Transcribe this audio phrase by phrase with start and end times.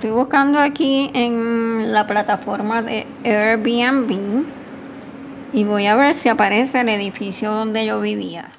[0.00, 4.46] Estoy buscando aquí en la plataforma de Airbnb
[5.52, 8.50] y voy a ver si aparece el edificio donde yo vivía.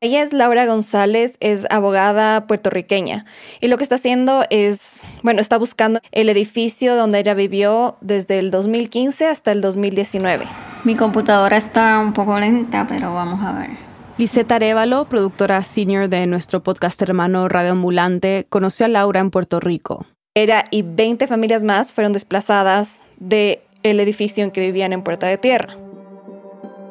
[0.00, 3.24] Ella es Laura González, es abogada puertorriqueña
[3.60, 8.38] y lo que está haciendo es, bueno, está buscando el edificio donde ella vivió desde
[8.38, 10.46] el 2015 hasta el 2019.
[10.84, 13.70] Mi computadora está un poco lenta, pero vamos a ver.
[14.16, 19.58] Liseta Arevalo, productora senior de nuestro podcast hermano Radio Ambulante, conoció a Laura en Puerto
[19.58, 20.06] Rico.
[20.38, 25.36] Ella y 20 familias más fueron desplazadas del edificio en que vivían en Puerta de
[25.36, 25.74] Tierra.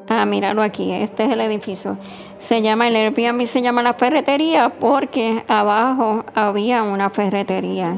[0.09, 1.97] Ah, míralo aquí, este es el edificio.
[2.39, 7.97] Se llama, el Airbnb se llama la ferretería porque abajo había una ferretería.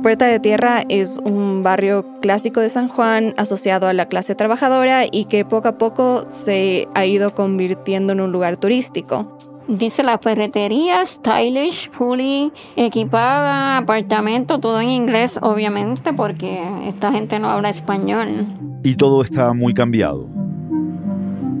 [0.00, 5.06] Puerta de Tierra es un barrio clásico de San Juan asociado a la clase trabajadora
[5.10, 9.36] y que poco a poco se ha ido convirtiendo en un lugar turístico.
[9.68, 17.50] Dice la ferretería, stylish, fully equipada, apartamento, todo en inglés, obviamente, porque esta gente no
[17.50, 18.46] habla español.
[18.82, 20.26] Y todo está muy cambiado.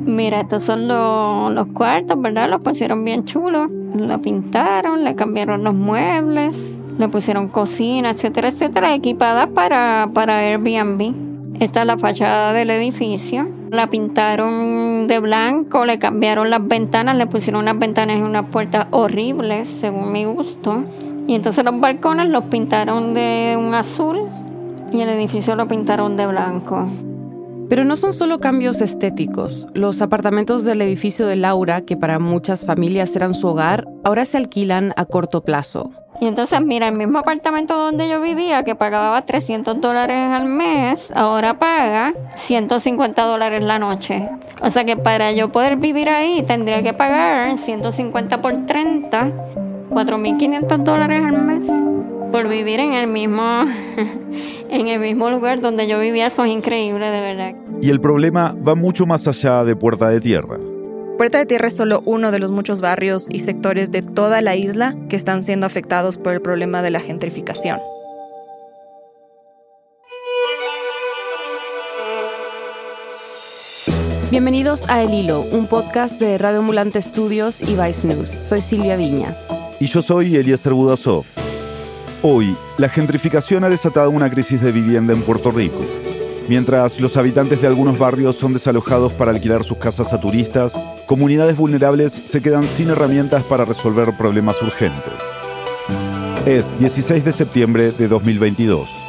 [0.06, 2.48] Mira, estos son los, cuartos, ¿verdad?
[2.48, 3.68] Los pusieron bien chulos.
[3.94, 6.56] La pintaron, le cambiaron los muebles,
[6.98, 11.27] le pusieron cocina, etcétera, etcétera, equipada para, para Airbnb.
[11.60, 13.48] Esta es la fachada del edificio.
[13.70, 18.86] La pintaron de blanco, le cambiaron las ventanas, le pusieron unas ventanas y unas puertas
[18.92, 20.84] horribles, según mi gusto.
[21.26, 24.20] Y entonces los balcones los pintaron de un azul
[24.92, 26.88] y el edificio lo pintaron de blanco.
[27.68, 29.66] Pero no son solo cambios estéticos.
[29.74, 34.38] Los apartamentos del edificio de Laura, que para muchas familias eran su hogar, ahora se
[34.38, 35.90] alquilan a corto plazo.
[36.20, 41.12] Y entonces, mira, el mismo apartamento donde yo vivía, que pagaba 300 dólares al mes,
[41.14, 44.28] ahora paga 150 dólares la noche.
[44.60, 49.30] O sea que para yo poder vivir ahí tendría que pagar 150 por 30,
[49.90, 51.64] 4.500 dólares al mes
[52.30, 53.42] por vivir en el mismo
[54.68, 57.54] en el mismo lugar donde yo vivía, eso es increíble de verdad.
[57.80, 60.58] Y el problema va mucho más allá de Puerta de Tierra.
[61.18, 64.54] Puerta de Tierra es solo uno de los muchos barrios y sectores de toda la
[64.54, 67.80] isla que están siendo afectados por el problema de la gentrificación.
[74.30, 78.30] Bienvenidos a El Hilo, un podcast de Radio Ambulante Estudios y Vice News.
[78.40, 79.48] Soy Silvia Viñas.
[79.80, 81.24] Y yo soy Eliezer Budasov.
[82.22, 85.80] Hoy, la gentrificación ha desatado una crisis de vivienda en Puerto Rico.
[86.48, 90.72] Mientras los habitantes de algunos barrios son desalojados para alquilar sus casas a turistas,
[91.06, 95.12] comunidades vulnerables se quedan sin herramientas para resolver problemas urgentes.
[96.46, 99.07] Es 16 de septiembre de 2022.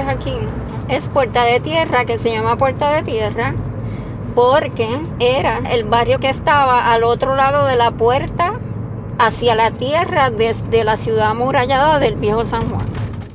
[0.00, 0.32] Ves aquí
[0.88, 3.54] es Puerta de Tierra, que se llama Puerta de Tierra,
[4.34, 4.88] porque
[5.18, 8.58] era el barrio que estaba al otro lado de la puerta
[9.18, 12.86] hacia la tierra desde la ciudad amurallada del viejo San Juan.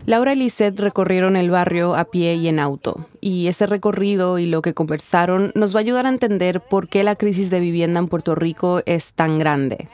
[0.05, 4.45] Laura y Lisette recorrieron el barrio a pie y en auto, y ese recorrido y
[4.47, 7.99] lo que conversaron nos va a ayudar a entender por qué la crisis de vivienda
[7.99, 9.87] en Puerto Rico es tan grande.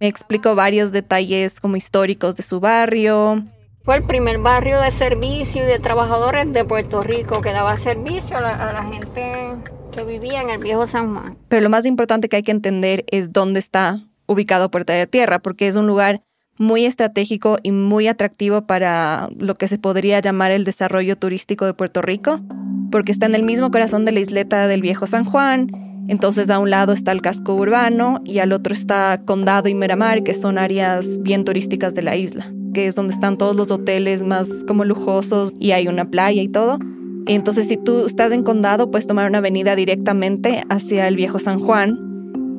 [0.00, 3.44] Me explicó varios detalles como históricos de su barrio,
[3.88, 8.36] fue el primer barrio de servicio y de trabajadores de Puerto Rico que daba servicio
[8.36, 9.54] a la, gente
[9.92, 11.38] que vivía en el viejo San Juan.
[11.48, 15.38] Pero lo más importante que hay que entender es dónde está ubicado Puerta de Tierra,
[15.38, 16.20] porque es un lugar
[16.58, 21.72] muy estratégico y muy atractivo para lo que se podría llamar el desarrollo turístico de
[21.72, 22.40] Puerto Rico,
[22.90, 25.70] porque está en el mismo corazón de la isleta del viejo San Juan.
[26.08, 30.24] Entonces a un lado está el casco urbano y al otro está Condado y Miramar,
[30.24, 34.22] que son áreas bien turísticas de la isla que es donde están todos los hoteles
[34.22, 36.78] más como lujosos y hay una playa y todo.
[37.26, 41.60] Entonces, si tú estás en Condado, puedes tomar una avenida directamente hacia el viejo San
[41.60, 41.98] Juan.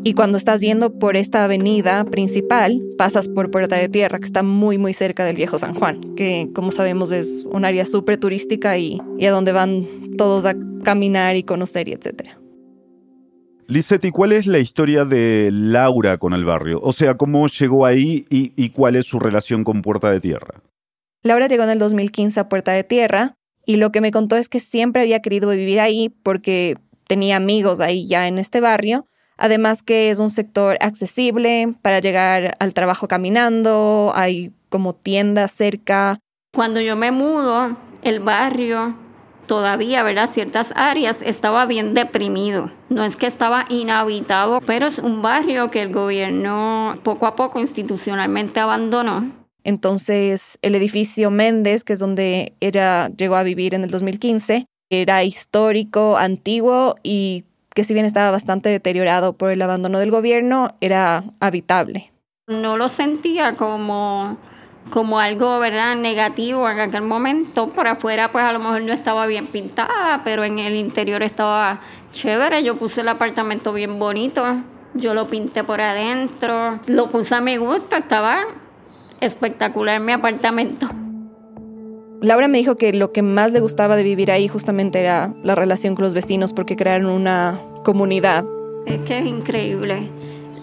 [0.04, 4.44] Y cuando estás yendo por esta avenida principal, pasas por Puerta de Tierra, que está
[4.44, 8.78] muy, muy cerca del viejo San Juan, que como sabemos es un área súper turística
[8.78, 12.39] y, y a donde van todos a caminar y conocer y etcétera.
[13.70, 16.80] Lisetti, ¿cuál es la historia de Laura con el barrio?
[16.82, 20.64] O sea, ¿cómo llegó ahí y, cuál es su relación con Puerta de Tierra?
[21.22, 23.36] Laura llegó en el 2015 a Puerta de Tierra
[23.68, 27.80] y lo que me contó es que siempre había querido vivir ahí porque tenía amigos
[27.80, 29.06] ahí ya en este barrio.
[29.38, 36.18] Además que es un sector accesible para llegar al trabajo caminando, hay como tiendas cerca.
[36.56, 38.96] Cuando yo me mudo, el barrio
[39.50, 40.30] todavía, ¿verdad?
[40.30, 42.72] Ciertas áreas estaba bien deprimido.
[42.90, 47.60] No es que estaba inhabitado, pero es un barrio que el gobierno poco a poco
[47.60, 49.32] institucionalmente abandonó.
[49.64, 55.24] Entonces, el edificio Méndez, que es donde ella llegó a vivir en el 2015, era
[55.24, 57.44] histórico, antiguo y
[57.74, 62.12] que si bien estaba bastante deteriorado por el abandono del gobierno, era habitable.
[62.48, 64.38] No lo sentía como
[64.90, 67.70] como algo, ¿verdad?, negativo en aquel momento.
[67.70, 71.80] Por afuera, pues a lo mejor no estaba bien pintada, pero en el interior estaba
[72.12, 72.64] chévere.
[72.64, 74.44] Yo puse el apartamento bien bonito.
[74.94, 76.80] Yo lo pinté por adentro.
[76.88, 77.96] Lo puse a mi gusto.
[77.96, 78.40] Estaba
[79.22, 80.90] espectacular mi apartamento.
[82.22, 85.56] Laura me dijo que lo que más le gustaba de vivir ahí justamente era la
[85.56, 88.46] relación con los vecinos porque crearon una comunidad.
[88.86, 90.10] Es que es increíble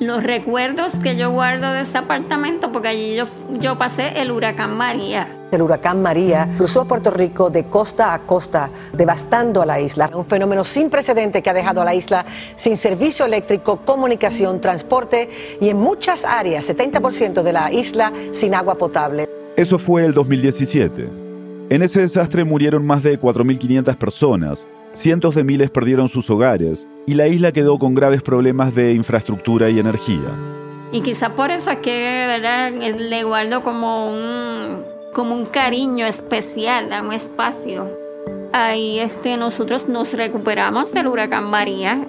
[0.00, 3.26] los recuerdos que yo guardo de ese apartamento, porque allí yo,
[3.58, 5.28] yo pasé el huracán María.
[5.52, 10.10] El huracán María cruzó Puerto Rico de costa a costa, devastando a la isla.
[10.12, 12.26] Un fenómeno sin precedente que ha dejado a la isla
[12.56, 18.76] sin servicio eléctrico, comunicación, transporte y en muchas áreas, 70% de la isla sin agua
[18.76, 19.28] potable.
[19.56, 21.25] Eso fue el 2017.
[21.68, 24.66] En ese desastre murieron más de 4.500 personas
[24.96, 29.68] cientos de miles perdieron sus hogares y la isla quedó con graves problemas de infraestructura
[29.68, 30.34] y energía.
[30.92, 37.02] Y quizá por eso es que le guardo como un, como un cariño especial a
[37.02, 37.90] un espacio.
[38.52, 42.06] Ahí este, nosotros nos recuperamos del huracán María.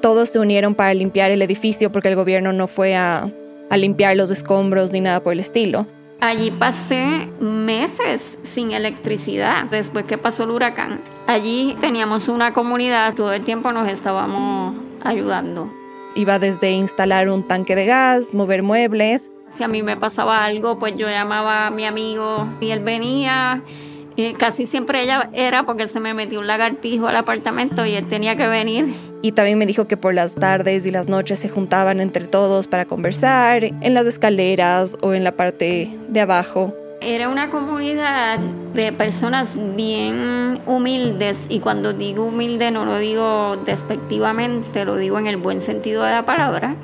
[0.00, 3.30] Todos se unieron para limpiar el edificio porque el gobierno no fue a,
[3.68, 5.86] a limpiar los escombros ni nada por el estilo.
[6.20, 11.00] Allí pasé meses sin electricidad después que pasó el huracán.
[11.26, 15.72] Allí teníamos una comunidad, todo el tiempo nos estábamos ayudando.
[16.14, 19.30] Iba desde instalar un tanque de gas, mover muebles.
[19.56, 23.62] Si a mí me pasaba algo, pues yo llamaba a mi amigo y él venía
[24.20, 28.06] y casi siempre ella era porque se me metió un lagartijo al apartamento y él
[28.08, 28.86] tenía que venir.
[29.22, 32.66] Y también me dijo que por las tardes y las noches se juntaban entre todos
[32.66, 36.74] para conversar en las escaleras o en la parte de abajo.
[37.02, 38.38] Era una comunidad
[38.74, 45.26] de personas bien humildes y cuando digo humilde no lo digo despectivamente, lo digo en
[45.26, 46.76] el buen sentido de la palabra.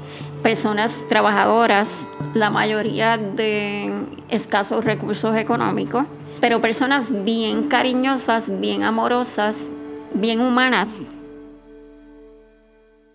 [0.43, 3.93] Personas trabajadoras, la mayoría de
[4.31, 6.07] escasos recursos económicos
[6.41, 9.67] pero personas bien cariñosas, bien amorosas,
[10.15, 10.99] bien humanas.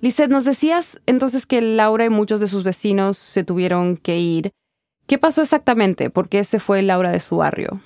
[0.01, 4.51] Lizeth, nos decías entonces que Laura y muchos de sus vecinos se tuvieron que ir.
[5.05, 6.09] ¿Qué pasó exactamente?
[6.09, 7.81] ¿Por qué se fue Laura de su barrio?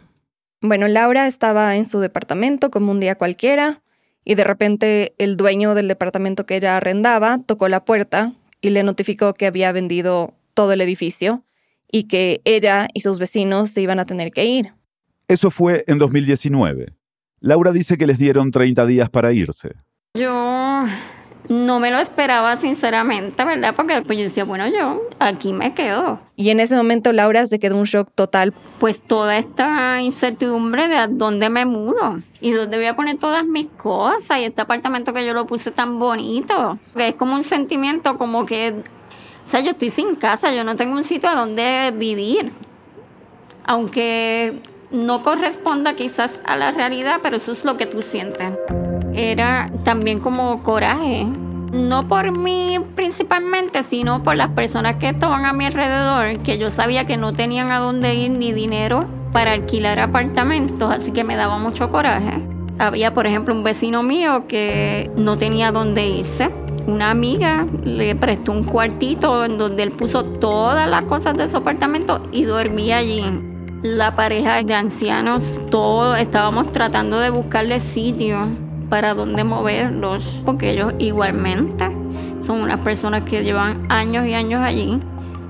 [0.62, 3.82] Bueno, Laura estaba en su departamento como un día cualquiera
[4.24, 8.84] y de repente el dueño del departamento que ella arrendaba tocó la puerta y le
[8.84, 11.44] notificó que había vendido todo el edificio
[11.92, 14.74] y que ella y sus vecinos se iban a tener que ir.
[15.28, 16.94] Eso fue en 2019.
[17.40, 19.76] Laura dice que les dieron 30 días para irse.
[20.14, 20.86] Yo
[21.50, 23.74] no me lo esperaba sinceramente, ¿verdad?
[23.76, 26.20] Porque pues yo decía, bueno, yo aquí me quedo.
[26.36, 28.54] Y en ese momento Laura se quedó un shock total.
[28.80, 33.46] Pues toda esta incertidumbre de a dónde me mudo y dónde voy a poner todas
[33.46, 36.78] mis cosas y este apartamento que yo lo puse tan bonito.
[36.96, 38.76] Es como un sentimiento como que,
[39.46, 42.52] o sea, yo estoy sin casa, yo no tengo un sitio a donde vivir.
[43.64, 44.62] Aunque
[44.92, 48.52] no corresponda quizás a la realidad, pero eso es lo que tú sientes.
[49.14, 51.26] Era también como coraje,
[51.72, 56.70] no por mí principalmente, sino por las personas que estaban a mi alrededor, que yo
[56.70, 61.36] sabía que no tenían a dónde ir ni dinero para alquilar apartamentos, así que me
[61.36, 62.42] daba mucho coraje.
[62.78, 66.50] Había, por ejemplo, un vecino mío que no tenía dónde irse.
[66.88, 71.58] Una amiga le prestó un cuartito en donde él puso todas las cosas de su
[71.58, 73.24] apartamento y dormía allí
[73.86, 78.48] la pareja de ancianos, todos estábamos tratando de buscarle sitio
[78.90, 81.86] para donde moverlos, porque ellos igualmente
[82.42, 85.00] son unas personas que llevan años y años allí,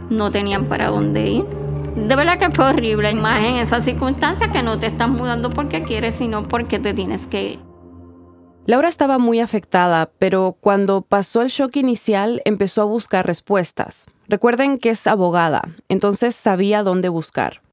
[0.09, 1.45] no tenían para dónde ir.
[1.95, 5.83] De verdad que fue horrible, más en esas circunstancias que no te estás mudando porque
[5.83, 7.59] quieres, sino porque te tienes que ir.
[8.65, 14.07] Laura estaba muy afectada, pero cuando pasó el shock inicial empezó a buscar respuestas.
[14.27, 17.64] Recuerden que es abogada, entonces sabía dónde buscar.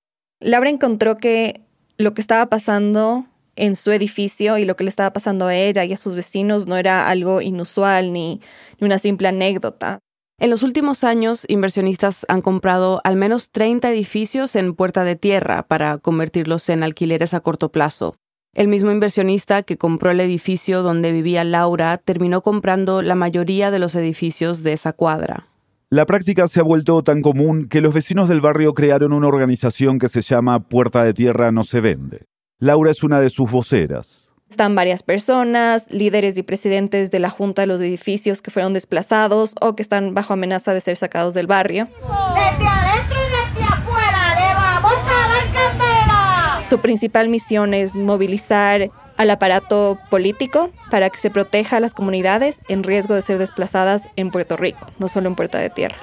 [0.42, 1.62] Laura encontró que
[1.98, 5.84] lo que estaba pasando en su edificio y lo que le estaba pasando a ella
[5.84, 8.40] y a sus vecinos no era algo inusual ni,
[8.80, 9.98] una simple anécdota.
[10.40, 15.62] En los últimos años, inversionistas han comprado al menos 30 edificios en Puerta de Tierra
[15.68, 18.16] para convertirlos en alquileres a corto plazo.
[18.54, 23.78] El mismo inversionista que compró el edificio donde vivía Laura terminó comprando la mayoría de
[23.78, 25.51] los edificios de esa cuadra.
[25.92, 29.98] La práctica se ha vuelto tan común que los vecinos del barrio crearon una organización
[29.98, 32.24] que se llama Puerta de Tierra no se vende.
[32.58, 34.30] Laura es una de sus voceras.
[34.48, 39.54] Están varias personas, líderes y presidentes de la junta de los edificios que fueron desplazados
[39.60, 41.86] o que están bajo amenaza de ser sacados del barrio.
[42.00, 46.61] Desde adentro y desde afuera le vamos a dar candela.
[46.72, 52.62] Su principal misión es movilizar al aparato político para que se proteja a las comunidades
[52.66, 55.98] en riesgo de ser desplazadas en Puerto Rico, no solo en Puerta de Tierra.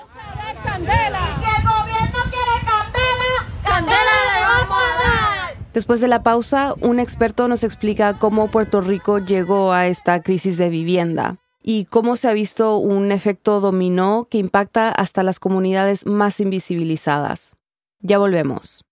[5.73, 10.57] Después de la pausa, un experto nos explica cómo Puerto Rico llegó a esta crisis
[10.57, 16.05] de vivienda y cómo se ha visto un efecto dominó que impacta hasta las comunidades
[16.05, 17.55] más invisibilizadas.
[18.01, 18.85] Ya volvemos.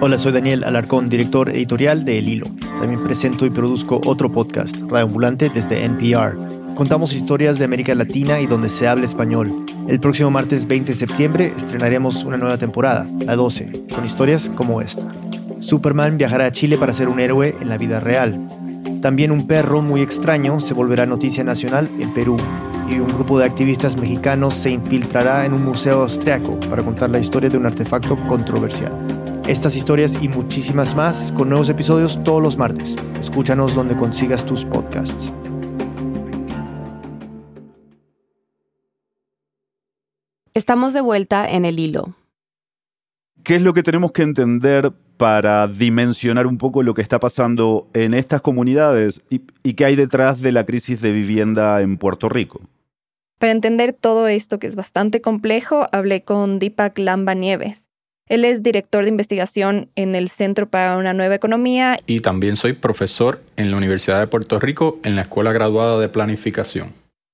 [0.00, 2.46] Hola, soy Daniel Alarcón, director editorial de El Hilo.
[2.78, 6.36] También presento y produzco otro podcast, Radio Ambulante, desde NPR.
[6.74, 9.64] Contamos historias de América Latina y donde se habla español.
[9.88, 14.80] El próximo martes 20 de septiembre estrenaremos una nueva temporada, la 12, con historias como
[14.80, 15.14] esta.
[15.60, 18.48] Superman viajará a Chile para ser un héroe en la vida real.
[19.00, 22.36] También un perro muy extraño se volverá noticia nacional en Perú.
[22.90, 27.20] Y un grupo de activistas mexicanos se infiltrará en un museo austriaco para contar la
[27.20, 29.19] historia de un artefacto controversial.
[29.50, 32.94] Estas historias y muchísimas más con nuevos episodios todos los martes.
[33.18, 35.32] Escúchanos donde consigas tus podcasts.
[40.54, 42.14] Estamos de vuelta en el hilo.
[43.42, 47.88] ¿Qué es lo que tenemos que entender para dimensionar un poco lo que está pasando
[47.92, 52.28] en estas comunidades y, y qué hay detrás de la crisis de vivienda en Puerto
[52.28, 52.60] Rico?
[53.40, 57.89] Para entender todo esto, que es bastante complejo, hablé con Deepak Lamba Nieves.
[58.30, 61.98] Él es director de investigación en el Centro para una Nueva Economía.
[62.06, 66.08] Y también soy profesor en la Universidad de Puerto Rico en la Escuela Graduada de
[66.08, 66.92] Planificación.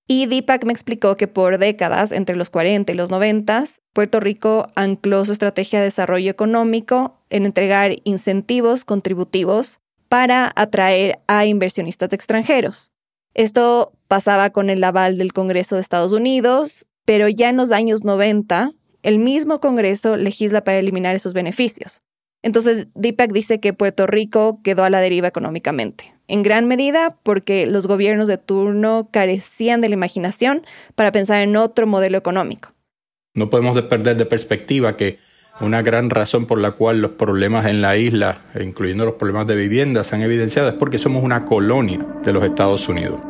[0.08, 4.68] Y Deepak me explicó que por décadas, entre los 40 y los 90, Puerto Rico
[4.74, 12.90] ancló su estrategia de desarrollo económico en entregar incentivos contributivos para atraer a inversionistas extranjeros.
[13.34, 18.02] Esto pasaba con el aval del Congreso de Estados Unidos, pero ya en los años
[18.02, 18.70] 90,
[19.06, 22.02] el mismo Congreso legisla para eliminar esos beneficios.
[22.42, 27.66] Entonces, Deepak dice que Puerto Rico quedó a la deriva económicamente, en gran medida porque
[27.66, 32.70] los gobiernos de turno carecían de la imaginación para pensar en otro modelo económico.
[33.34, 35.20] No podemos perder de perspectiva que
[35.60, 39.54] una gran razón por la cual los problemas en la isla, incluyendo los problemas de
[39.54, 43.20] vivienda, se han evidenciado es porque somos una colonia de los Estados Unidos.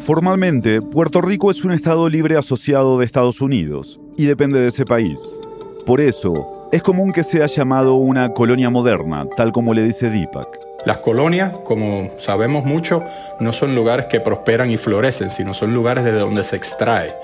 [0.00, 4.84] Formalmente, Puerto Rico es un Estado libre asociado de Estados Unidos y depende de ese
[4.84, 5.38] país.
[5.86, 10.58] Por eso, es común que sea llamado una colonia moderna, tal como le dice Deepak.
[10.84, 13.02] Las colonias, como sabemos mucho,
[13.40, 17.14] no son lugares que prosperan y florecen, sino son lugares desde donde se extrae.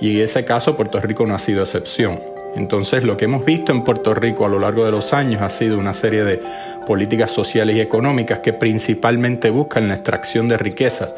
[0.00, 2.20] Y en ese caso Puerto Rico no ha sido excepción.
[2.56, 5.50] Entonces lo que hemos visto en Puerto Rico a lo largo de los años ha
[5.50, 6.42] sido una serie de
[6.86, 11.10] políticas sociales y económicas que principalmente buscan la extracción de riqueza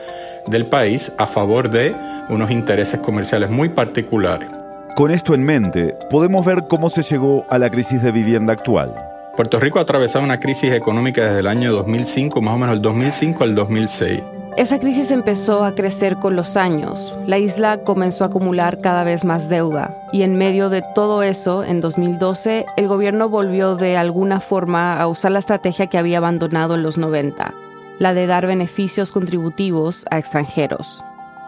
[0.47, 1.95] del país a favor de
[2.29, 4.62] unos intereses comerciales muy particulares.
[4.95, 8.95] Con esto en mente, podemos ver cómo se llegó a la crisis de vivienda actual.
[9.37, 12.83] Puerto Rico ha atravesado una crisis económica desde el año 2005, más o menos el
[12.83, 14.23] 2005 al 2006.
[14.59, 17.19] Esa crisis empezó a crecer con los años.
[17.27, 19.97] La isla comenzó a acumular cada vez más deuda.
[20.13, 25.07] Y en medio de todo eso, en 2012, el gobierno volvió de alguna forma a
[25.07, 27.55] usar la estrategia que había abandonado en los 90,
[27.99, 31.03] la de dar beneficios contributivos a extranjeros.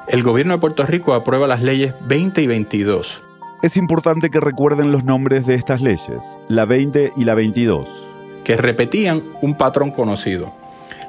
[0.09, 3.23] El gobierno de Puerto Rico aprueba las leyes 20 y 22.
[3.65, 7.89] Es importante que recuerden los nombres de estas leyes, la 20 y la 22.
[8.45, 10.53] que repetían un patrón conocido.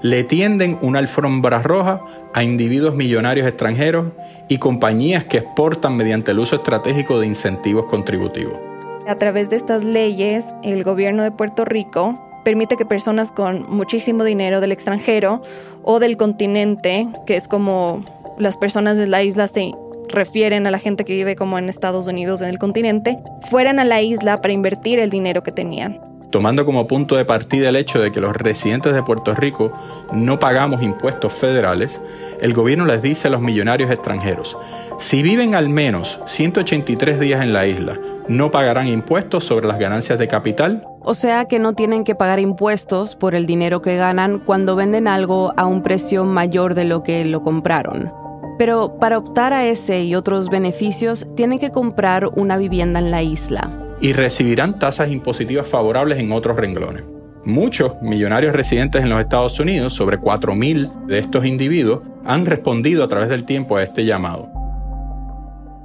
[0.01, 1.99] Le tienden una alfombra roja
[2.33, 4.13] a individuos millonarios extranjeros
[4.47, 8.57] y compañías que exportan mediante el uso estratégico de incentivos contributivos.
[9.05, 14.23] A través de estas leyes, el gobierno de Puerto Rico permite que personas con muchísimo
[14.23, 15.41] dinero del extranjero
[15.83, 18.01] o del continente, que es como
[18.37, 19.73] las personas de la isla se
[20.09, 23.17] refieren a la gente que vive como en Estados Unidos en el continente,
[23.49, 25.99] fueran a la isla para invertir el dinero que tenían.
[26.31, 29.71] tomando como punto de partida el hecho de que los residentes de Puerto Rico
[30.11, 32.01] no pagamos impuestos federales,
[32.41, 34.57] el gobierno les dice a los millonarios extranjeros,
[34.99, 37.97] si viven al menos 183 días en la isla,
[38.27, 40.83] no pagarán impuestos sobre las ganancias de capital.
[41.01, 45.07] O sea que no tienen que pagar impuestos por el dinero que ganan cuando venden
[45.07, 48.24] algo a un precio mayor de lo que lo compraron.
[48.57, 53.21] Pero para optar a ese y otros beneficios, tienen que comprar una vivienda en la
[53.21, 53.81] isla.
[54.01, 57.05] y recibirán tasas impositivas favorables en otros renglones.
[57.45, 63.07] Muchos millonarios residentes en los Estados Unidos, sobre 4.000 de estos individuos, han respondido a
[63.07, 64.49] través del tiempo a este llamado.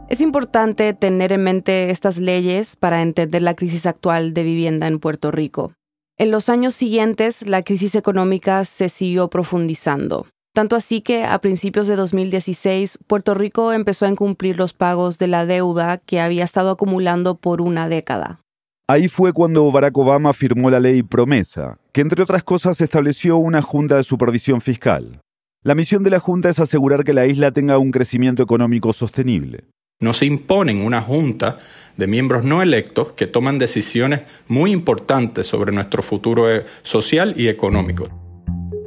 [0.09, 4.99] Es importante tener en mente estas leyes para entender la crisis actual de vivienda en
[4.99, 5.73] Puerto Rico.
[6.19, 10.27] En los años siguientes, la crisis económica se siguió profundizando.
[10.52, 15.28] Tanto así que a principios de 2016, Puerto Rico empezó a incumplir los pagos de
[15.28, 18.40] la deuda que había estado acumulando por una década.
[18.88, 23.62] Ahí fue cuando Barack Obama firmó la ley Promesa, que entre otras cosas estableció una
[23.62, 25.21] Junta de Supervisión Fiscal.
[25.62, 29.64] La misión de la Junta es asegurar que la isla tenga un crecimiento económico sostenible.
[30.00, 31.59] Nos imponen una junta
[31.99, 37.49] de miembros no electos que toman decisiones muy importantes sobre nuestro futuro eh, social y
[37.49, 38.09] económico.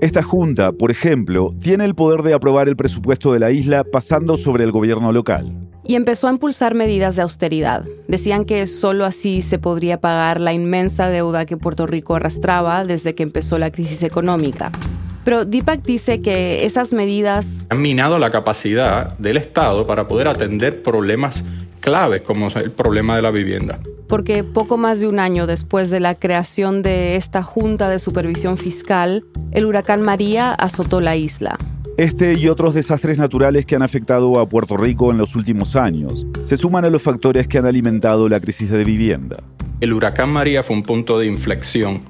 [0.04, 4.36] Esta junta, por ejemplo, tiene el poder de aprobar el presupuesto de la isla pasando
[4.36, 5.70] sobre el gobierno local.
[5.88, 7.86] Y empezó a impulsar medidas de austeridad.
[8.10, 13.16] Decían que solo así se podría pagar la inmensa deuda que Puerto Rico arrastraba desde
[13.16, 14.74] que empezó la crisis económica.
[15.24, 20.84] Pero Deepak dice que esas medidas han minado la capacidad del Estado para poder atender
[20.84, 21.46] problemas
[21.84, 23.80] claves como el problema de la vivienda
[24.14, 28.58] porque poco más de un año después de la creación de esta Junta de Supervisión
[28.58, 31.58] Fiscal, el huracán María azotó la isla.
[31.98, 36.28] Este y otros desastres naturales que han afectado a Puerto Rico en los últimos años
[36.44, 39.38] se suman a los factores que han alimentado la crisis de vivienda.
[39.82, 42.02] El huracán María fue un punto de inflexión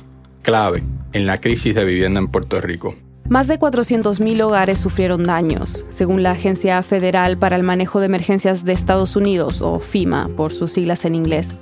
[0.41, 2.95] clave en la crisis de vivienda en Puerto Rico.
[3.33, 8.63] Más de 400.000 hogares sufrieron daños, según la Agencia Federal para el Manejo de Emergencias
[8.63, 11.59] de Estados Unidos, o FIMA por sus siglas en inglés.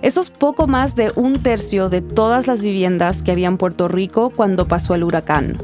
[0.00, 3.88] Eso es poco más de un tercio de todas las viviendas que había en Puerto
[3.88, 5.58] Rico cuando pasó el huracán.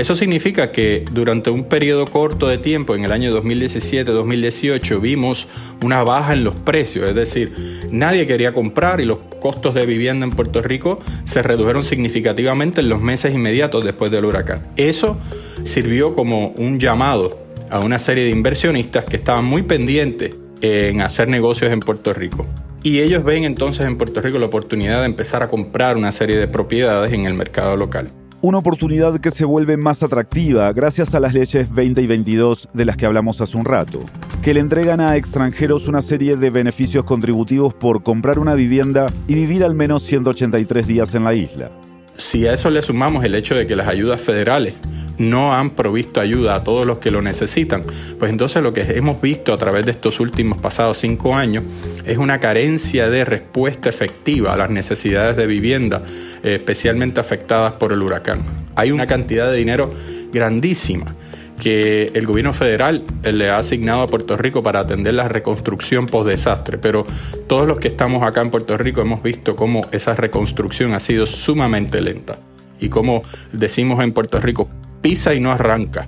[0.00, 5.46] Eso significa que durante un periodo corto de tiempo, en el año 2017-2018, vimos
[5.82, 7.52] una baja en los precios, es decir,
[7.90, 12.88] nadie quería comprar y los costos de vivienda en Puerto Rico se redujeron significativamente en
[12.88, 14.68] los meses inmediatos después del huracán.
[14.78, 15.18] Eso
[15.64, 17.38] sirvió como un llamado
[17.68, 22.46] a una serie de inversionistas que estaban muy pendientes en hacer negocios en Puerto Rico.
[22.82, 26.38] Y ellos ven entonces en Puerto Rico la oportunidad de empezar a comprar una serie
[26.38, 28.10] de propiedades en el mercado local.
[28.42, 32.86] Una oportunidad que se vuelve más atractiva gracias a las leyes 20 y 22 de
[32.86, 34.00] las que hablamos hace un rato,
[34.42, 39.34] que le entregan a extranjeros una serie de beneficios contributivos por comprar una vivienda y
[39.34, 41.70] vivir al menos 183 días en la isla.
[42.16, 44.72] Si a eso le sumamos el hecho de que las ayudas federales
[45.20, 47.84] no han provisto ayuda a todos los que lo necesitan,
[48.18, 51.62] pues entonces lo que hemos visto a través de estos últimos pasados cinco años
[52.04, 56.02] es una carencia de respuesta efectiva a las necesidades de vivienda,
[56.42, 58.40] eh, especialmente afectadas por el huracán.
[58.74, 59.92] Hay una cantidad de dinero
[60.32, 61.14] grandísima
[61.60, 66.06] que el gobierno federal eh, le ha asignado a Puerto Rico para atender la reconstrucción
[66.06, 67.06] post-desastre, pero
[67.46, 71.26] todos los que estamos acá en Puerto Rico hemos visto cómo esa reconstrucción ha sido
[71.26, 72.38] sumamente lenta
[72.80, 74.68] y como decimos en Puerto Rico,
[75.00, 76.06] pisa y no arranca.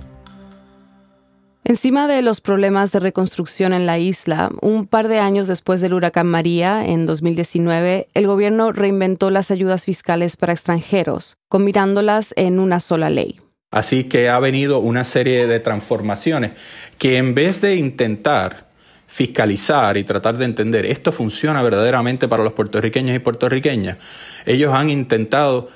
[1.65, 5.93] Encima de los problemas de reconstrucción en la isla, un par de años después del
[5.93, 12.81] huracán María, en 2019, el gobierno reinventó las ayudas fiscales para extranjeros, combinándolas en una
[12.81, 13.39] sola ley.
[13.71, 16.51] Así que ha venido una serie de transformaciones
[16.97, 18.67] que en vez de intentar
[19.07, 23.97] fiscalizar y tratar de entender esto funciona verdaderamente para los puertorriqueños y puertorriqueñas,
[24.45, 25.69] ellos han intentado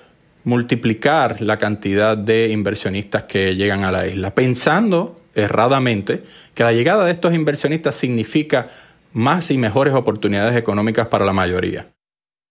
[0.48, 7.04] multiplicar la cantidad de inversionistas que llegan a la isla, pensando erradamente que la llegada
[7.04, 8.70] de estos inversionistas significa
[9.12, 11.90] más y mejores oportunidades económicas para la mayoría.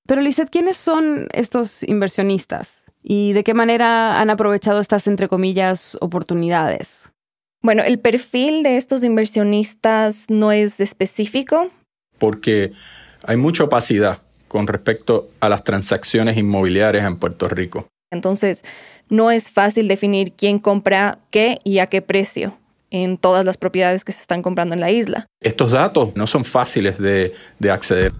[0.06, 2.84] Pero Lizeth, ¿quiénes son estos inversionistas?
[3.02, 7.10] ¿Y de qué manera han aprovechado estas, entre comillas, oportunidades?
[7.62, 11.70] Bueno, el perfil de estos inversionistas no es específico.
[12.18, 12.72] Porque
[13.22, 14.20] hay mucha opacidad
[14.56, 17.88] con respecto a las transacciones inmobiliarias en Puerto Rico.
[18.10, 18.64] Entonces,
[19.10, 22.56] no es fácil definir quién compra qué y a qué precio
[22.90, 25.26] en todas las propiedades que se están comprando en la isla.
[25.42, 28.14] Estos datos no son fáciles de, de acceder.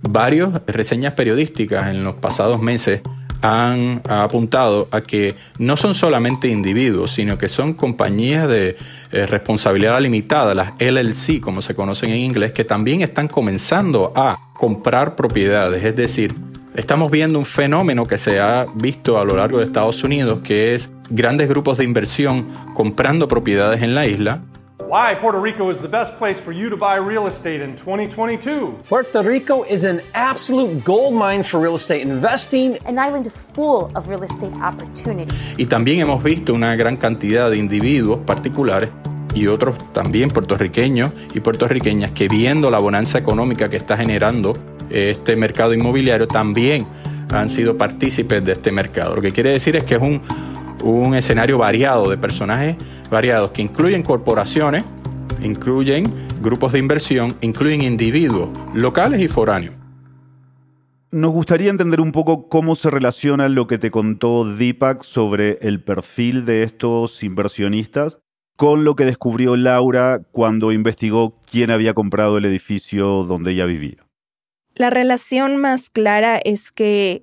[0.00, 3.02] Varias reseñas periodísticas en los pasados meses
[3.44, 8.78] han apuntado a que no son solamente individuos, sino que son compañías de
[9.12, 14.48] eh, responsabilidad limitada, las LLC, como se conocen en inglés, que también están comenzando a
[14.54, 15.84] comprar propiedades.
[15.84, 16.34] Es decir,
[16.74, 20.74] estamos viendo un fenómeno que se ha visto a lo largo de Estados Unidos, que
[20.74, 24.40] es grandes grupos de inversión comprando propiedades en la isla
[24.94, 28.84] Why Puerto Rico is the best place for you to buy real estate in 2022.
[28.88, 32.78] Puerto Rico is an absolute gold mine for real estate investing.
[32.86, 35.34] An island full of real estate opportunities.
[35.58, 38.88] Y también hemos visto una gran cantidad de individuos particulares
[39.34, 44.54] y otros también puertorriqueños y puertorriqueñas que viendo la bonanza económica que está generando
[44.90, 46.86] este mercado inmobiliario también
[47.32, 49.16] han sido partícipes de este mercado.
[49.16, 50.22] Lo que quiere decir es que es un,
[50.84, 52.76] un escenario variado de personajes
[53.14, 54.84] variados que incluyen corporaciones,
[55.40, 59.76] incluyen grupos de inversión, incluyen individuos locales y foráneos.
[61.12, 65.80] nos gustaría entender un poco cómo se relaciona lo que te contó Deepak sobre el
[65.80, 68.18] perfil de estos inversionistas
[68.56, 74.04] con lo que descubrió Laura cuando investigó quién había comprado el edificio donde ella vivía.
[74.74, 77.22] La relación más clara es que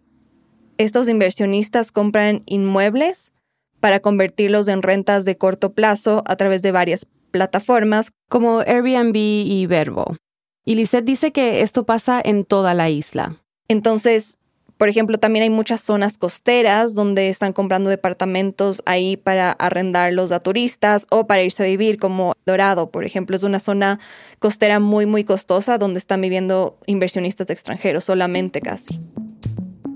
[0.78, 3.34] estos inversionistas compran inmuebles
[3.82, 9.66] para convertirlos en rentas de corto plazo a través de varias plataformas como Airbnb y
[9.66, 10.16] Verbo.
[10.64, 13.38] Y Lisette dice que esto pasa en toda la isla.
[13.68, 14.38] Entonces,
[14.78, 20.40] por ejemplo, también hay muchas zonas costeras donde están comprando departamentos ahí para arrendarlos a
[20.40, 24.00] turistas o para irse a vivir, como Dorado, por ejemplo, es una zona
[24.40, 29.00] costera muy, muy costosa donde están viviendo inversionistas extranjeros solamente casi.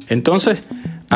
[0.07, 0.61] Entonces,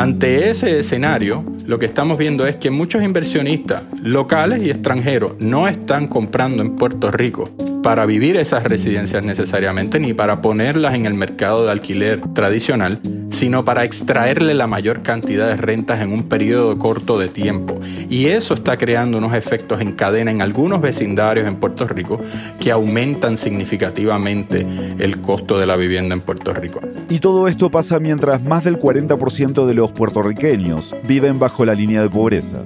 [0.00, 5.68] ante ese escenario, lo que estamos viendo es que muchos inversionistas locales y extranjeros no
[5.68, 7.50] están comprando en Puerto Rico
[7.82, 13.64] para vivir esas residencias necesariamente, ni para ponerlas en el mercado de alquiler tradicional, sino
[13.64, 17.80] para extraerle la mayor cantidad de rentas en un periodo corto de tiempo.
[18.08, 22.20] Y eso está creando unos efectos en cadena en algunos vecindarios en Puerto Rico
[22.58, 24.66] que aumentan significativamente
[24.98, 26.80] el costo de la vivienda en Puerto Rico.
[27.08, 32.02] Y todo esto pasa mientras más del 40% de los puertorriqueños viven bajo la línea
[32.02, 32.62] de pobreza.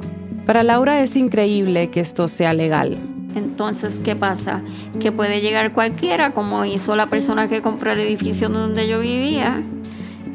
[0.47, 3.14] Para Laura es increíble que esto sea legal.
[3.35, 4.63] Entonces, ¿qué pasa?
[5.01, 9.63] Que puede llegar cualquiera, como hizo la persona que compró el edificio donde yo vivía,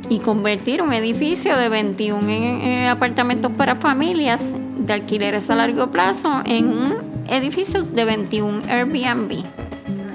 [0.09, 4.41] y convertir un edificio de 21 apartamentos para familias
[4.79, 6.95] de alquileres a largo plazo en un
[7.29, 9.43] edificio de 21 Airbnb.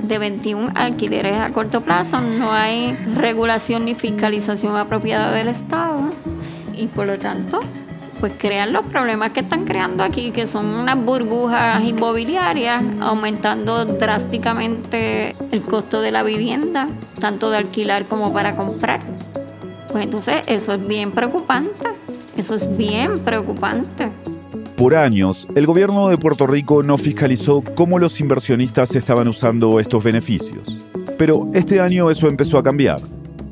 [0.03, 6.11] De 21 alquileres a corto plazo no hay regulación ni fiscalización apropiada del Estado
[6.75, 7.61] y por lo tanto
[8.25, 15.37] pues crean los problemas que están creando aquí, que son unas burbujas inmobiliarias, aumentando drásticamente
[15.53, 16.89] el costo de la vivienda,
[17.21, 19.03] tanto de alquilar como para comprar.
[19.93, 21.85] Pues entonces eso es bien preocupante,
[22.35, 24.09] eso es bien preocupante.
[24.75, 30.03] Por años, el gobierno de Puerto Rico no fiscalizó cómo los inversionistas estaban usando estos
[30.03, 30.83] beneficios.
[31.19, 33.03] Pero este año eso empezó a cambiar.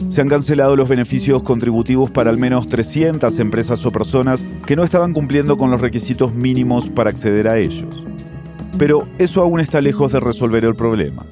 [0.09, 4.85] Se han cancelado los beneficios contributivos para al menos 300 empresas o personas que no
[4.85, 8.05] estaban cumpliendo con los requisitos mínimos para acceder a ellos.
[8.79, 11.27] Pero eso aún está lejos de resolver el problema.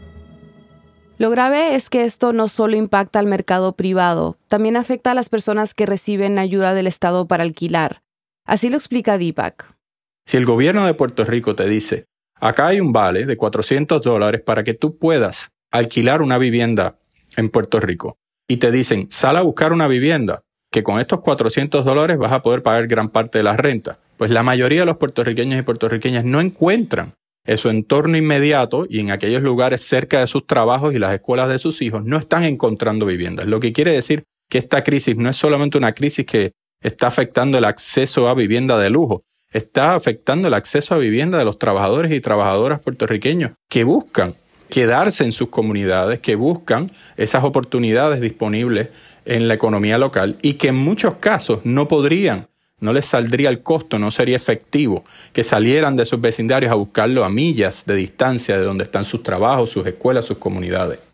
[1.19, 5.29] Lo grave es que esto no solo impacta al mercado privado, también afecta a las
[5.29, 8.03] personas que reciben ayuda del Estado para alquilar.
[8.47, 9.77] Así lo explica Deepak.
[10.25, 12.07] Si el gobierno de Puerto Rico te dice,
[12.37, 16.97] acá hay un vale de 400 dólares para que tú puedas alquilar una vivienda
[17.37, 18.17] en Puerto Rico,
[18.51, 22.43] y te dicen, sal a buscar una vivienda, que con estos 400 dólares vas a
[22.43, 24.01] poder pagar gran parte de la renta.
[24.17, 28.99] Pues la mayoría de los puertorriqueños y puertorriqueñas no encuentran en su entorno inmediato y
[28.99, 32.43] en aquellos lugares cerca de sus trabajos y las escuelas de sus hijos, no están
[32.43, 33.47] encontrando viviendas.
[33.47, 36.51] Lo que quiere decir que esta crisis no es solamente una crisis que
[36.83, 41.45] está afectando el acceso a vivienda de lujo, está afectando el acceso a vivienda de
[41.45, 44.35] los trabajadores y trabajadoras puertorriqueños que buscan
[44.71, 48.89] quedarse en sus comunidades, que buscan esas oportunidades disponibles
[49.27, 52.49] en la economía local y que en muchos casos no podrían,
[52.81, 57.25] no les saldría el costo, no sería efectivo que salieran de sus vecindarios a buscarlo
[57.25, 61.10] a millas de distancia de donde están sus trabajos, sus escuelas, sus comunidades.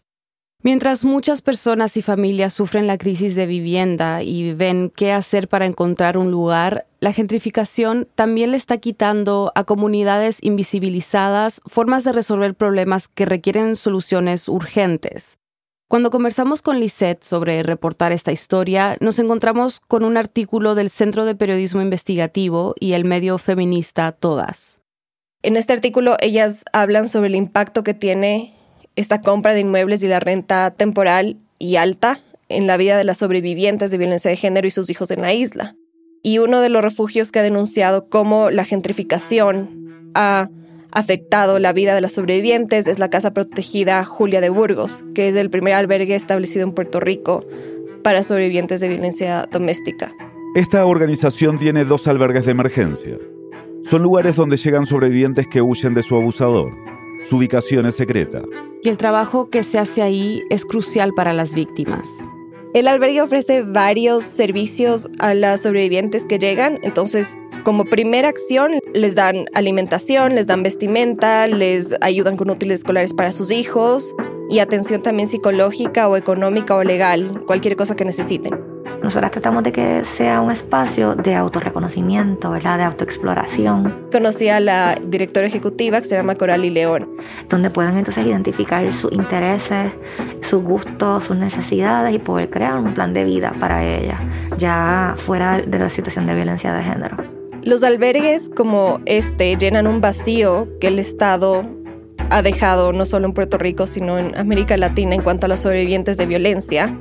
[0.67, 5.65] Mientras muchas personas y familias sufren la crisis de vivienda y ven qué hacer para
[5.65, 12.57] encontrar un lugar, la gentrificación también le está quitando a comunidades invisibilizadas formas de resolver
[12.57, 15.39] problemas que requieren soluciones urgentes.
[15.87, 21.25] Cuando conversamos con Lisette sobre reportar esta historia, nos encontramos con un artículo del Centro
[21.27, 24.81] de Periodismo Investigativo y el medio feminista Todas.
[25.43, 28.56] En este artículo ellas hablan sobre el impacto que tiene
[28.97, 33.19] esta compra de inmuebles y la renta temporal y alta en la vida de las
[33.19, 35.77] sobrevivientes de violencia de género y sus hijos en la isla.
[36.23, 40.49] Y uno de los refugios que ha denunciado cómo la gentrificación ha
[40.91, 45.37] afectado la vida de las sobrevivientes es la Casa Protegida Julia de Burgos, que es
[45.37, 47.45] el primer albergue establecido en Puerto Rico
[48.03, 50.13] para sobrevivientes de violencia doméstica.
[50.55, 53.19] Esta organización tiene dos albergues de emergencia.
[53.83, 56.73] Son lugares donde llegan sobrevivientes que huyen de su abusador.
[57.25, 58.43] Su ubicación es secreta.
[58.83, 62.07] Y el trabajo que se hace ahí es crucial para las víctimas.
[62.75, 69.15] El albergue ofrece varios servicios a las sobrevivientes que llegan, entonces como primera acción les
[69.15, 74.15] dan alimentación, les dan vestimenta, les ayudan con útiles escolares para sus hijos
[74.51, 78.76] y atención también psicológica o económica o legal, cualquier cosa que necesiten.
[79.07, 82.79] Nosotras tratamos de que sea un espacio de autorreconocimiento, ¿verdad?
[82.79, 84.09] De autoexploración.
[84.11, 87.09] Conocí a la directora ejecutiva que se llama Coralie León.
[87.49, 89.93] Donde puedan entonces identificar sus intereses,
[90.41, 94.19] sus gustos, sus necesidades y poder crear un plan de vida para ella,
[94.59, 97.17] ya fuera de la situación de violencia de género.
[97.63, 101.65] Los albergues como este llenan un vacío que el Estado
[102.31, 105.61] ha dejado no solo en Puerto Rico, sino en América Latina en cuanto a los
[105.61, 106.93] sobrevivientes de violencia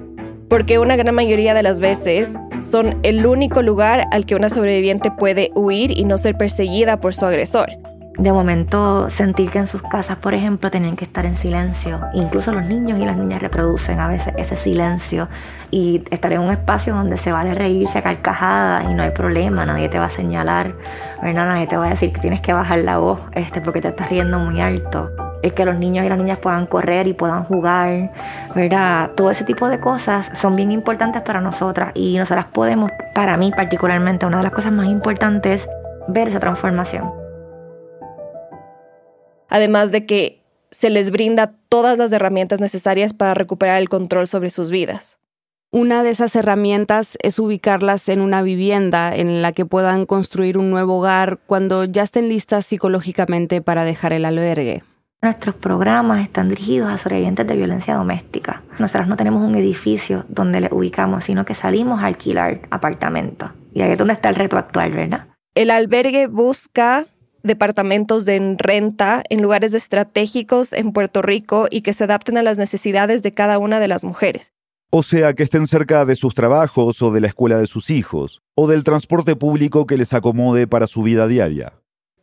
[0.50, 5.12] porque una gran mayoría de las veces son el único lugar al que una sobreviviente
[5.12, 7.70] puede huir y no ser perseguida por su agresor.
[8.18, 12.00] De momento sentir que en sus casas, por ejemplo, tenían que estar en silencio.
[12.14, 15.28] Incluso los niños y las niñas reproducen a veces ese silencio
[15.70, 19.66] y estar en un espacio donde se vale reírse a carcajadas y no hay problema,
[19.66, 20.76] nadie te va a señalar,
[21.22, 24.10] nadie te va a decir que tienes que bajar la voz este, porque te estás
[24.10, 25.10] riendo muy alto
[25.46, 28.12] el que los niños y las niñas puedan correr y puedan jugar,
[28.56, 29.12] ¿verdad?
[29.16, 33.52] Todo ese tipo de cosas son bien importantes para nosotras y nosotras podemos, para mí
[33.56, 35.70] particularmente, una de las cosas más importantes es
[36.08, 37.12] ver esa transformación.
[39.50, 44.50] Además de que se les brinda todas las herramientas necesarias para recuperar el control sobre
[44.50, 45.20] sus vidas.
[45.72, 50.72] Una de esas herramientas es ubicarlas en una vivienda en la que puedan construir un
[50.72, 54.84] nuevo hogar cuando ya estén listas psicológicamente para dejar el albergue.
[55.26, 58.62] Nuestros programas están dirigidos a sobrevivientes de violencia doméstica.
[58.78, 63.50] Nosotros no tenemos un edificio donde le ubicamos, sino que salimos a alquilar apartamentos.
[63.74, 65.26] Y ahí es donde está el reto actual, ¿verdad?
[65.56, 67.08] El albergue busca
[67.42, 72.60] departamentos de renta en lugares estratégicos en Puerto Rico y que se adapten a las
[72.60, 74.54] necesidades de cada una de las mujeres.
[74.92, 78.44] O sea, que estén cerca de sus trabajos o de la escuela de sus hijos,
[78.54, 81.74] o del transporte público que les acomode para su vida diaria.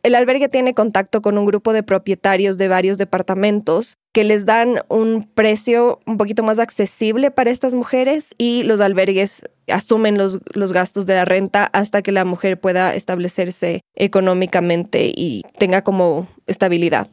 [0.03, 4.81] El albergue tiene contacto con un grupo de propietarios de varios departamentos que les dan
[4.89, 10.73] un precio un poquito más accesible para estas mujeres y los albergues asumen los, los,
[10.73, 17.07] gastos de la renta hasta que la mujer pueda establecerse económicamente y tenga como estabilidad.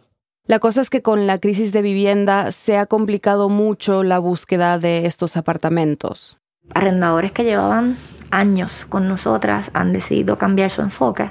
[0.49, 4.81] La cosa es que con la crisis de vivienda se ha complicado mucho la búsqueda
[4.81, 6.39] de estos apartamentos.
[6.75, 7.99] Arrendadores que llevaban
[8.33, 11.31] años con nosotras han decidido cambiar su enfoque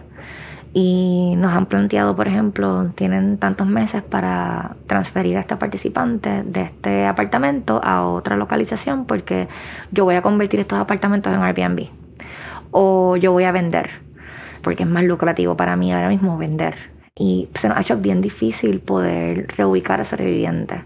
[0.73, 6.61] y nos han planteado, por ejemplo, tienen tantos meses para transferir a este participante de
[6.61, 9.47] este apartamento a otra localización porque
[9.91, 11.87] yo voy a convertir estos apartamentos en Airbnb
[12.71, 14.09] o yo voy a vender
[14.61, 16.75] porque es más lucrativo para mí ahora mismo vender.
[17.15, 20.79] Y se nos ha hecho bien difícil poder reubicar a sobrevivientes.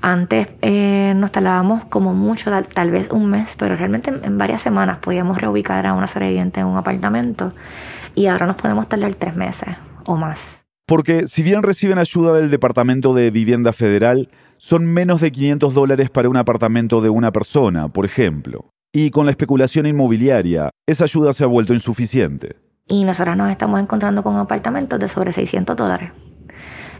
[0.00, 4.98] Antes eh, nos tardábamos como mucho, tal, vez un mes, pero realmente en varias semanas
[4.98, 7.52] podíamos reubicar a una sobreviviente en un apartamento
[8.14, 9.68] y ahora nos podemos tardar tres meses
[10.06, 10.64] o más.
[10.86, 16.10] Porque si bien reciben ayuda del Departamento de Vivienda Federal, son menos de 500 dólares
[16.10, 18.70] para un apartamento de una persona, por ejemplo.
[18.92, 22.56] Y con la especulación inmobiliaria, esa ayuda se ha vuelto insuficiente.
[22.86, 26.10] Y nosotros nos estamos encontrando con apartamentos de sobre 600 dólares.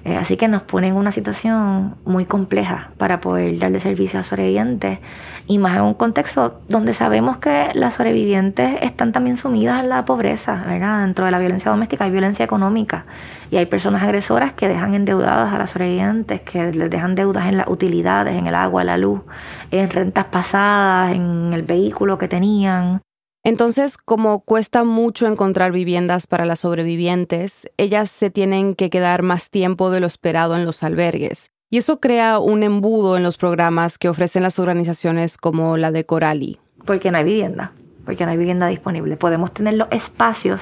[0.04, 4.22] Eh, así que nos pone en una situación muy compleja para poder darle servicio a
[4.22, 5.00] sobrevivientes
[5.46, 10.04] y más en un contexto donde sabemos que las sobrevivientes están también sumidas en la
[10.04, 11.00] pobreza, ¿verdad?
[11.00, 13.06] Dentro de la violencia doméstica hay violencia económica
[13.50, 17.56] y hay personas agresoras que dejan endeudadas a las sobrevivientes, que les dejan deudas en
[17.56, 19.22] las utilidades, en el agua, la luz,
[19.70, 23.00] en rentas pasadas, en el vehículo que tenían.
[23.48, 29.48] Entonces, como cuesta mucho encontrar viviendas para las sobrevivientes, ellas se tienen que quedar más
[29.48, 31.50] tiempo de lo esperado en los albergues.
[31.70, 36.04] Y eso crea un embudo en los programas que ofrecen las organizaciones como la de
[36.04, 36.60] Corali.
[36.84, 37.72] Porque no hay vivienda,
[38.04, 39.16] porque no hay vivienda disponible.
[39.16, 40.60] Podemos tener los espacios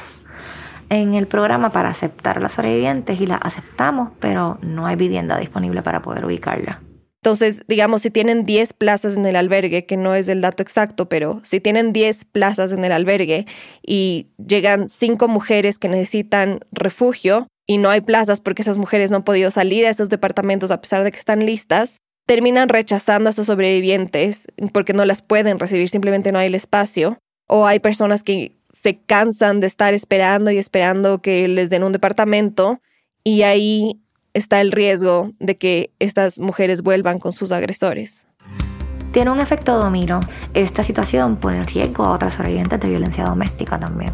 [0.89, 5.37] en el programa para aceptar a las sobrevivientes y las aceptamos, pero no hay vivienda
[5.39, 6.83] disponible para poder ubicarla.
[7.27, 11.09] Entonces, digamos, si tienen 10 plazas en el albergue, que no es el dato exacto,
[11.09, 13.47] pero si tienen 10 plazas en el albergue
[13.85, 19.17] y llegan 5 mujeres que necesitan refugio y no hay plazas porque esas mujeres no
[19.17, 23.33] han podido salir a esos departamentos a pesar de que están listas, terminan rechazando a
[23.33, 27.19] esos sobrevivientes porque no las pueden recibir, simplemente no hay el espacio.
[27.49, 31.91] O hay personas que se cansan de estar esperando y esperando que les den un
[31.91, 32.79] departamento
[33.25, 34.01] y ahí
[34.37, 38.27] está el riesgo de que estas mujeres vuelvan con sus agresores.
[39.11, 40.21] Tiene un efecto domino.
[40.53, 44.13] Esta situación pone en riesgo a otras sobrevivientes de violencia doméstica también.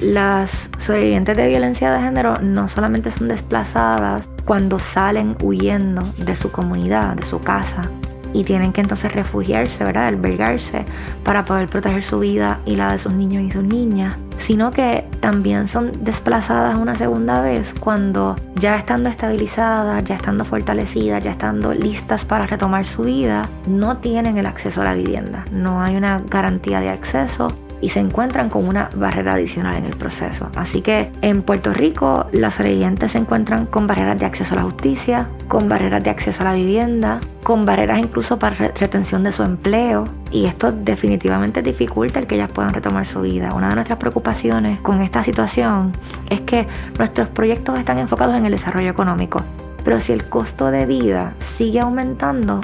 [0.00, 6.50] Las sobrevivientes de violencia de género no solamente son desplazadas cuando salen huyendo de su
[6.50, 7.90] comunidad, de su casa,
[8.32, 10.06] y tienen que entonces refugiarse, ¿verdad?
[10.06, 10.84] Albergarse
[11.24, 15.04] para poder proteger su vida y la de sus niños y sus niñas, sino que
[15.20, 21.74] también son desplazadas una segunda vez cuando ya estando estabilizadas, ya estando fortalecidas, ya estando
[21.74, 26.22] listas para retomar su vida, no tienen el acceso a la vivienda, no hay una
[26.28, 27.48] garantía de acceso
[27.80, 30.48] y se encuentran con una barrera adicional en el proceso.
[30.56, 34.62] Así que en Puerto Rico las sobrevivientes se encuentran con barreras de acceso a la
[34.64, 39.42] justicia, con barreras de acceso a la vivienda, con barreras incluso para retención de su
[39.42, 43.54] empleo y esto definitivamente dificulta el que ellas puedan retomar su vida.
[43.54, 45.92] Una de nuestras preocupaciones con esta situación
[46.28, 46.66] es que
[46.98, 49.42] nuestros proyectos están enfocados en el desarrollo económico,
[49.84, 52.60] pero si el costo de vida sigue aumentando,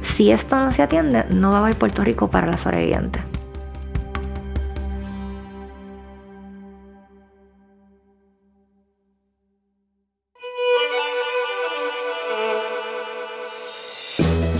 [0.00, 3.22] si esto no se atiende, no va a haber Puerto Rico para las sobrevivientes.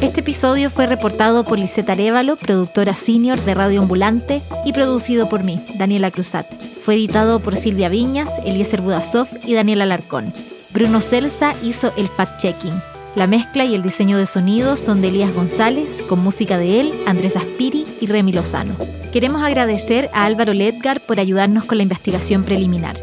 [0.06, 5.42] Este episodio fue reportado por Liseta Arevalo, productora senior de Radio Ambulante, y producido por
[5.42, 6.46] mí, Daniela Cruzat.
[6.84, 10.32] Fue editado por Silvia Viñas, Eliezer Budasov y Daniel Alarcón.
[10.70, 12.80] Bruno Celsa hizo el fact-checking.
[13.16, 16.94] La mezcla y el diseño de sonido son de Elías González, con música de él,
[17.08, 18.76] Andrés Aspiri y Remy Lozano.
[19.12, 22.96] Queremos agradecer a Álvaro Ledgar por ayudarnos con la investigación preliminar.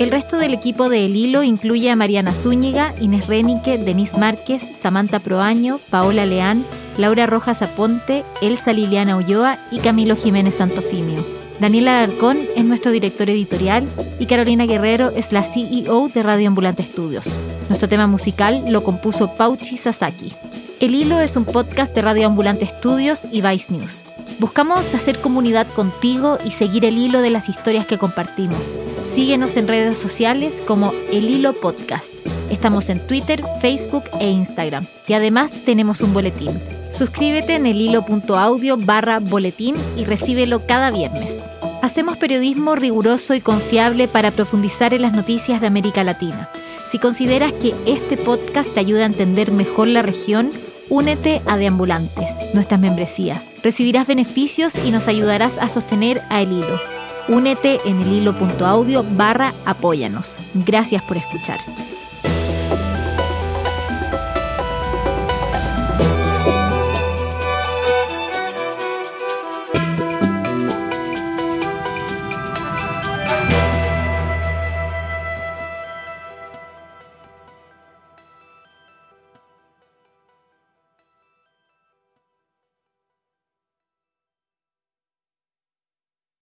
[0.00, 4.62] El resto del equipo de El Hilo incluye a Mariana Zúñiga, Inés Renique, Denise Márquez,
[4.62, 6.64] Samantha Proaño, Paola Leán,
[6.96, 11.22] Laura Rojas Aponte, Elsa Liliana Ulloa y Camilo Jiménez Santofimio.
[11.60, 13.86] Daniela Alarcón es nuestro director editorial
[14.18, 17.26] y Carolina Guerrero es la CEO de Radio Ambulante Estudios.
[17.68, 20.32] Nuestro tema musical lo compuso Pauchi Sasaki.
[20.80, 24.00] El Hilo es un podcast de Radio Ambulante Estudios y Vice News.
[24.40, 28.78] Buscamos hacer comunidad contigo y seguir el hilo de las historias que compartimos.
[29.04, 32.14] Síguenos en redes sociales como El Hilo Podcast.
[32.50, 34.86] Estamos en Twitter, Facebook e Instagram.
[35.06, 36.58] Y además tenemos un boletín.
[36.90, 41.34] Suscríbete en elhilo.audio barra boletín y recíbelo cada viernes.
[41.82, 46.48] Hacemos periodismo riguroso y confiable para profundizar en las noticias de América Latina.
[46.90, 50.50] Si consideras que este podcast te ayuda a entender mejor la región,
[50.90, 53.46] Únete a Deambulantes, nuestras membresías.
[53.62, 56.80] Recibirás beneficios y nos ayudarás a sostener a El Hilo.
[57.28, 60.38] Únete en elhilo.audio barra apóyanos.
[60.66, 61.60] Gracias por escuchar.